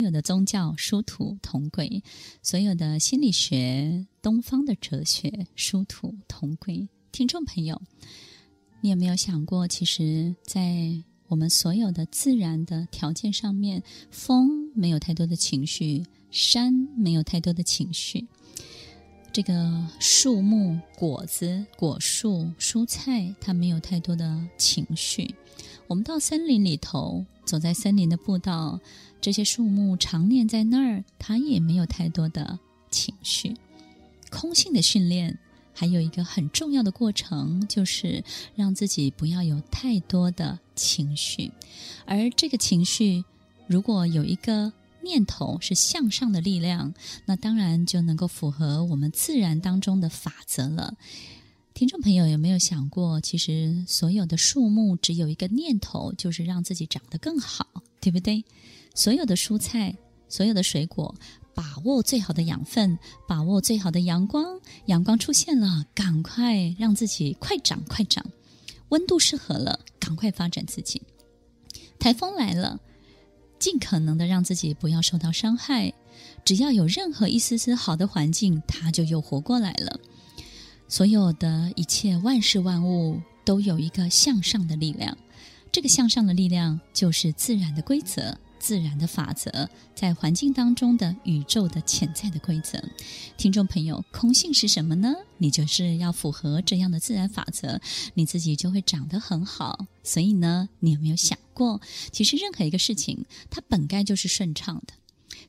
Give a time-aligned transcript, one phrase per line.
[0.00, 2.04] 所有的宗教殊途同归，
[2.40, 6.88] 所有的心理学、东方的哲学殊途同归。
[7.10, 7.82] 听众朋友，
[8.80, 18.24] 你有没有想过，其实，在我们所有的自然的条件上面，风没有太多的情绪，山没有太多的情绪。
[19.32, 25.34] 这个树木、果子、果树、蔬菜，它没有太多的情绪。
[25.88, 28.78] 我们到森林里头，走在森林的步道，
[29.22, 32.58] 这些树木常年在那儿，它也没有太多的
[32.90, 33.56] 情绪。
[34.30, 35.38] 空性的训练，
[35.72, 38.22] 还有一个很重要的过程，就是
[38.54, 41.50] 让自己不要有太多的情绪。
[42.04, 43.24] 而这个情绪，
[43.66, 44.70] 如果有一个
[45.02, 46.92] 念头是向上的力量，
[47.24, 50.94] 那当然就能够符合我们自然当中的法则了。
[51.78, 57.68] 听众朋友有没有想过，其实所有的树木只有一个念头，就是让自己长得更好，
[58.00, 58.44] 对不对？
[58.96, 59.96] 所有的蔬菜，
[60.28, 61.14] 所有的水果，
[61.54, 68.26] 把握最好的养分，把握最好的阳光，阳光出现了，赶快让自己快长快长；
[68.88, 71.00] 温度适合了，赶快发展自己；
[72.00, 72.80] 台风来了。
[73.60, 75.94] 尽可能的让自己不要受到伤害，
[76.44, 80.00] 只要有任何一丝丝好的环境，它就又活过来了。
[80.88, 85.16] 所有的一切万事万物都有一个向上的力量，
[85.70, 88.36] 这个向上的力量就是自然的规则。
[88.60, 92.82] 自然的法则，在环境当中的宇宙的潜在的规则。
[93.36, 95.14] 听众朋友，空性是什么呢？
[95.36, 97.80] 你就是要符合这样的自然法则，
[98.14, 99.86] 你自己就会长得很好。
[100.02, 104.94] 所以呢，你有没有想过，其实任何一个事情，它本该就是顺畅的，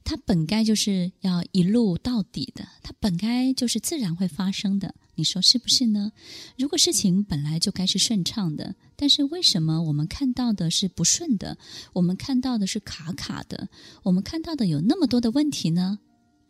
[0.03, 4.95] 它本该就是要一路到底的，它本该就是自然会发生的。
[5.15, 6.11] 你说是不是呢？
[6.57, 11.57] 如果事情本来就该是顺畅的，但是为什么我们看到的是不顺的？
[11.93, 13.67] 我们看到的是卡卡的？
[14.03, 15.99] 我们看到的有那么多的问题呢？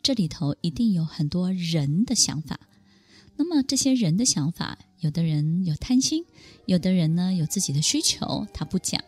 [0.02, 2.60] 这里头一定有很多人的想法。
[3.36, 6.24] 那么这些人的想法，有的人有贪心，
[6.66, 9.00] 有的人呢有自己的需求，他不讲；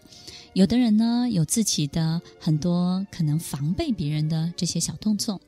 [0.55, 5.41] 有的人呢有自己的很多可能防备别人的这些小动作，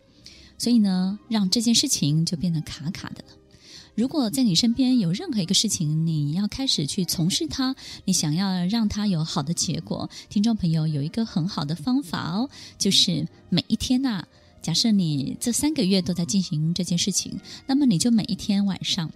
[0.57, 3.35] 所以呢，让这件事情就变得卡卡的了。
[3.95, 7.77] 如果在你身边有任何一个事情，你要开始去从事它，
[8.07, 12.49] 你想要让它有好的结果，听众朋友有一个很好的方法哦，
[12.79, 14.27] 就是每一天呐、
[14.63, 19.09] 假设你这三个月都在进行这件事情，那么你就每一天晚上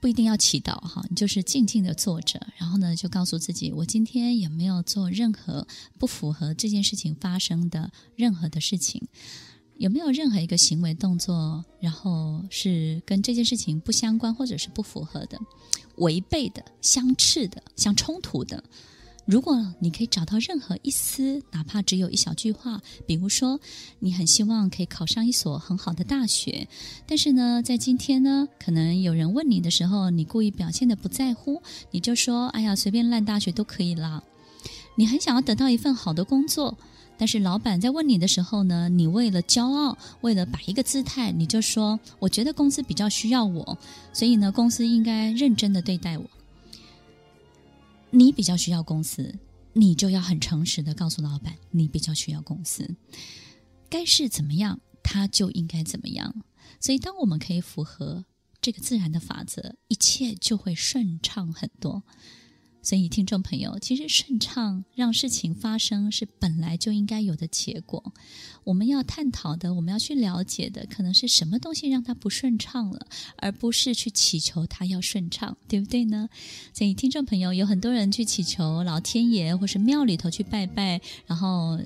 [0.00, 5.66] 不一定要祈祷哈，你就是静静的坐着，然后呢，就告诉自己，我今天也没有做任何
[5.98, 9.08] 不符合这件事情发生的任何的事情。
[9.76, 15.38] 有没有任何一个行为动作，然后是跟这件事情不相关，或者是不符合的、
[15.98, 18.64] 违背的、相斥的、相冲突的？
[19.28, 23.60] 如果你可以找到任何一丝，哪怕只有一小句话，比如说
[23.98, 26.66] 你很希望可以考上一所很好的大学，
[27.06, 34.22] 但是呢，在今天呢，可能有人问你的时候，你故意表现的不在乎，你就说：“哎呀，随便烂大学都可以啦。”
[34.96, 36.78] 你很想要得到一份好的工作。
[37.18, 43.76] 但是老板在问你的时候呢，你为了骄傲，为了摆一个姿态，你就说：“我觉得公司比较需要我，
[44.10, 46.24] 所以呢，公司应该认真的对待我。”
[48.10, 49.38] 你比较需要公司，
[49.74, 52.96] 你就要很诚实的告诉老板，你比较需要公司，
[53.90, 56.34] 该是怎么样，他就应该怎么样。
[56.80, 58.24] 所以，当我们可以符合
[58.60, 62.02] 这个自然的法则，一切就会顺畅很多。
[62.88, 68.14] 所以，听众朋友，其实顺畅让事情发生是本来就应该有的结果。
[68.64, 73.06] 我们要探讨的，我们要去了解的，可能是什么东西让它不顺畅了，
[73.36, 76.30] 而不是去祈求它要顺畅，对不对呢？
[76.72, 81.78] 所以，听众朋友，有很多人去祈求老天爷，或是庙里头去拜拜，然后。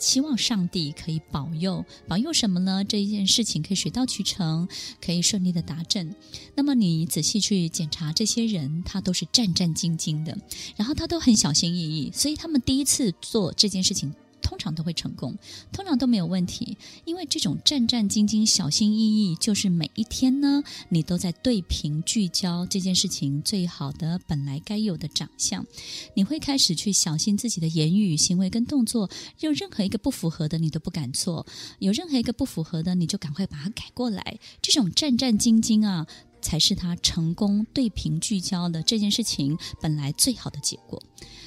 [0.00, 2.82] 期望上帝可以保佑，保佑什么呢？
[2.82, 4.66] 这一件事情可以水到渠成，
[5.00, 6.16] 可以顺利的达阵。
[6.56, 10.36] 那么你仔细去检查这些人，他都是战战兢兢的，
[10.76, 14.12] 然后他都很小心翼翼，所以他们第一次做这件事情。
[14.60, 15.34] 常都会成功，
[15.72, 16.76] 通常都没有问题，
[17.06, 25.66] 因为这种战战兢兢、小心翼翼，就是每一天呢，你都在对频聚焦这件事情最好的本来该有的长相。
[26.14, 29.10] 你会开始去小心自己的言语、行为跟动作，
[29.40, 31.46] 有任何一个不符合的，你都不敢做；
[31.78, 34.38] 有任何一个不符合的，你就赶快把它改过来。
[34.60, 36.06] 这种战战兢兢啊，
[36.40, 41.02] 才是他成功对频聚焦的这件事情本来最好的结果。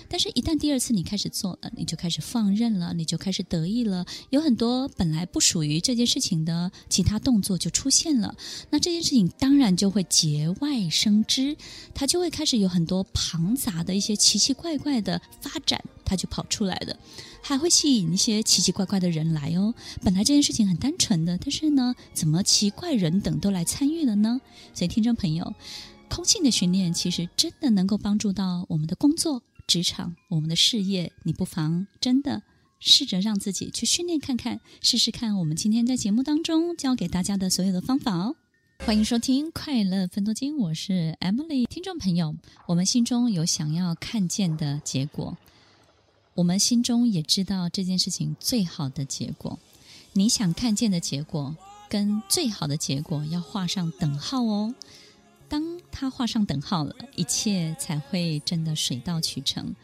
[0.08, 8.36] 但是，一旦第二次你开始做了，你就开始放任了，你就开始得意了，有很多本来不属于这件事情的其他动作就出现了，
[8.70, 11.58] 那这件事情当然就会节外生枝，
[11.96, 16.96] 它就会开始有很多庞杂的一些奇奇怪怪的发展，它就跑出来了。
[17.46, 19.76] 还会吸引一些奇奇怪怪的人来哦。
[20.02, 24.40] 本来这件事情很单纯的，但是呢，怎么奇怪人等都来参与了呢？
[24.74, 25.54] 所以，听众朋友，
[26.10, 31.12] 空性的训练其实真的能够帮助到我们的工作、职场、我们的事业。
[31.24, 32.42] 你不妨真的
[32.80, 38.38] 试着让自己去训练看看，试试看我们今天在节目当中教给大家的所有的方法哦。
[38.86, 41.66] 欢迎收听《快乐分多金》，我是 Emily。
[41.66, 42.36] 听众朋友，
[42.68, 45.38] 我们心中有想要看见的结果。
[46.36, 49.60] 我们心中也知道这件事情最好的结果，
[50.14, 51.56] 你想看见的结果
[51.88, 54.74] 跟最好的结果要画上等号哦。
[55.48, 59.76] 当它画上等号了，一切才会真的水到渠成。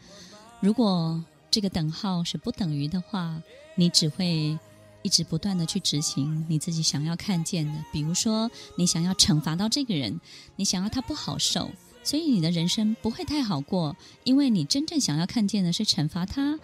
[0.58, 3.40] 如果这个等号是不等于的话，
[3.76, 4.58] 你只会
[5.02, 7.84] 一直不断的去执行你自己想要看见的。
[7.92, 10.20] 比如说，你想要惩罚到这个人，
[10.56, 11.70] 你想要他不好受。
[12.02, 16.58] 所以你的人生不会太好过，因为你真正想要看见的是惩罚他，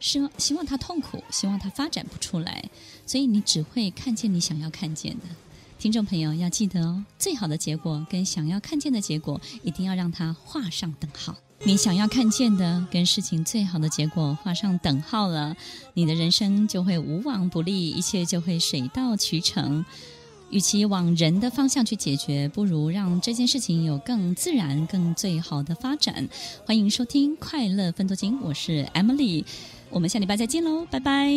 [0.00, 2.64] 希望希望他痛苦，希望他发展不出来，
[3.06, 5.24] 所以你只会看见你想要看见的。
[5.78, 11.34] 听众朋友要记得哦，最好的结果跟想要看见的结果，一定要让它画上等号。
[11.64, 15.56] 你想要看见的跟事情最好的结果画上等号了，
[15.94, 19.84] 你的人生就会无往不利，一切就会水到渠成。
[20.52, 26.28] 与其往人的方向去解决，不如让这件事情有更自然、更最好的发展。
[26.66, 29.44] 欢迎收听《快乐分多金》，我是 Emily，
[29.88, 31.32] 我们下礼拜再见喽，拜拜。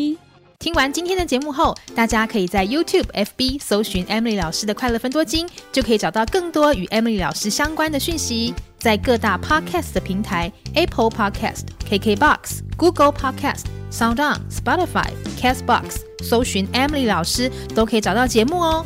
[0.59, 8.53] 听完今天的节目后，大家可以在 YouTube、FB 搜寻 Emily 老师的《快乐分多金》，就可以找到更多与 Emily 老师相关的讯息。
[8.77, 15.09] 在各大 Podcast 的平台，Apple Podcast、KKBox、Google Podcast、SoundOn、Spotify、
[15.39, 18.85] Castbox，搜寻 Emily 老师都可以找到节目哦。